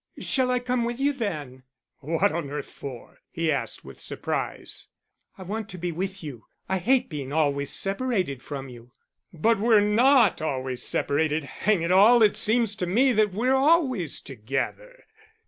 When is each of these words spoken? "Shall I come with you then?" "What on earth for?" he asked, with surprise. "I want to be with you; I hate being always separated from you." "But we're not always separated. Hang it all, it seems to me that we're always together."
"Shall 0.17 0.49
I 0.49 0.57
come 0.57 0.83
with 0.83 0.99
you 0.99 1.13
then?" 1.13 1.61
"What 1.99 2.31
on 2.31 2.49
earth 2.49 2.71
for?" 2.71 3.19
he 3.29 3.51
asked, 3.51 3.85
with 3.85 3.99
surprise. 4.01 4.87
"I 5.37 5.43
want 5.43 5.69
to 5.69 5.77
be 5.77 5.91
with 5.91 6.23
you; 6.23 6.45
I 6.67 6.79
hate 6.79 7.07
being 7.07 7.31
always 7.31 7.69
separated 7.69 8.41
from 8.41 8.67
you." 8.67 8.93
"But 9.31 9.59
we're 9.59 9.79
not 9.79 10.41
always 10.41 10.81
separated. 10.81 11.43
Hang 11.43 11.83
it 11.83 11.91
all, 11.91 12.23
it 12.23 12.35
seems 12.35 12.73
to 12.77 12.87
me 12.87 13.11
that 13.13 13.31
we're 13.31 13.53
always 13.53 14.21
together." 14.21 15.03